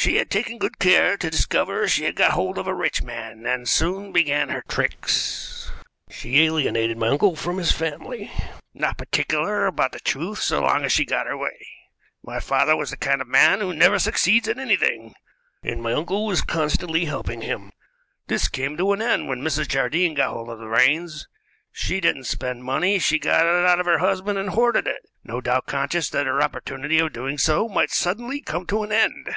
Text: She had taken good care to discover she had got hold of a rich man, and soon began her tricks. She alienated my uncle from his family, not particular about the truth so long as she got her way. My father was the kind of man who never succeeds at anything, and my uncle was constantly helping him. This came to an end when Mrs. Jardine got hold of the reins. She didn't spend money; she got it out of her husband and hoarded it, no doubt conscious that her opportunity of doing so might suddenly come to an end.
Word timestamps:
She 0.00 0.14
had 0.14 0.30
taken 0.30 0.58
good 0.58 0.78
care 0.78 1.16
to 1.16 1.28
discover 1.28 1.88
she 1.88 2.04
had 2.04 2.14
got 2.14 2.30
hold 2.30 2.56
of 2.56 2.68
a 2.68 2.74
rich 2.74 3.02
man, 3.02 3.44
and 3.46 3.68
soon 3.68 4.12
began 4.12 4.48
her 4.50 4.62
tricks. 4.68 5.72
She 6.08 6.44
alienated 6.44 6.96
my 6.96 7.08
uncle 7.08 7.34
from 7.34 7.58
his 7.58 7.72
family, 7.72 8.30
not 8.72 8.96
particular 8.96 9.66
about 9.66 9.90
the 9.90 9.98
truth 9.98 10.38
so 10.38 10.62
long 10.62 10.84
as 10.84 10.92
she 10.92 11.04
got 11.04 11.26
her 11.26 11.36
way. 11.36 11.58
My 12.22 12.38
father 12.38 12.76
was 12.76 12.90
the 12.90 12.96
kind 12.96 13.20
of 13.20 13.26
man 13.26 13.58
who 13.60 13.74
never 13.74 13.98
succeeds 13.98 14.46
at 14.46 14.56
anything, 14.56 15.14
and 15.64 15.82
my 15.82 15.92
uncle 15.92 16.26
was 16.26 16.42
constantly 16.42 17.06
helping 17.06 17.40
him. 17.40 17.72
This 18.28 18.46
came 18.46 18.76
to 18.76 18.92
an 18.92 19.02
end 19.02 19.26
when 19.26 19.42
Mrs. 19.42 19.66
Jardine 19.66 20.14
got 20.14 20.32
hold 20.32 20.48
of 20.48 20.60
the 20.60 20.68
reins. 20.68 21.26
She 21.72 21.98
didn't 22.00 22.24
spend 22.24 22.62
money; 22.62 23.00
she 23.00 23.18
got 23.18 23.46
it 23.46 23.66
out 23.68 23.80
of 23.80 23.86
her 23.86 23.98
husband 23.98 24.38
and 24.38 24.50
hoarded 24.50 24.86
it, 24.86 25.04
no 25.24 25.40
doubt 25.40 25.66
conscious 25.66 26.08
that 26.10 26.26
her 26.28 26.40
opportunity 26.40 27.00
of 27.00 27.12
doing 27.12 27.36
so 27.36 27.68
might 27.68 27.90
suddenly 27.90 28.40
come 28.40 28.64
to 28.66 28.84
an 28.84 28.92
end. 28.92 29.34